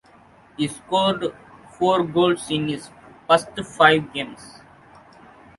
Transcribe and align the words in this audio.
He 0.57 0.67
scored 0.67 1.25
four 1.77 2.01
goals 2.03 2.49
in 2.49 2.67
his 2.69 2.89
first 3.29 3.49
five 3.75 4.11
games. 4.11 4.59